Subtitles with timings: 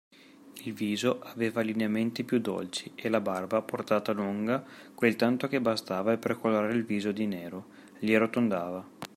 [0.63, 6.17] Il viso aveva lineamenti più dolci, e la barba, portata lunga quel tanto che bastava
[6.17, 7.67] per colorare il viso di nero,
[7.99, 8.83] li arrotondava.